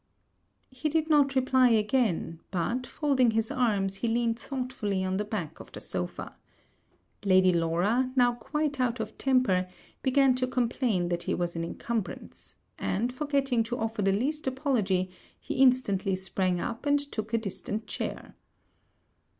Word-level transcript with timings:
He 0.71 0.89
did 0.89 1.11
not 1.11 1.35
reply 1.35 1.69
again; 1.69 2.39
but, 2.49 2.87
folding 2.87 3.29
his 3.29 3.51
arms, 3.51 3.97
he 3.97 4.07
leaned 4.07 4.39
thoughtfully 4.39 5.03
on 5.03 5.17
the 5.17 5.23
back 5.23 5.59
of 5.59 5.71
the 5.73 5.79
sopha. 5.79 6.33
Lady 7.23 7.53
Laura, 7.53 8.11
now 8.15 8.33
quite 8.33 8.79
out 8.79 8.99
of 8.99 9.15
temper, 9.19 9.69
began 10.01 10.33
to 10.33 10.47
complain 10.47 11.09
that 11.09 11.21
he 11.21 11.35
was 11.35 11.55
an 11.55 11.63
encumbrance; 11.63 12.55
and, 12.79 13.13
forgetting 13.13 13.61
to 13.61 13.77
offer 13.77 14.01
the 14.01 14.11
least 14.11 14.47
apology, 14.47 15.11
he 15.39 15.53
instantly 15.57 16.15
sprang 16.15 16.59
up, 16.59 16.87
and 16.87 16.97
took 17.11 17.31
a 17.31 17.37
distant 17.37 17.85
chair. 17.85 18.33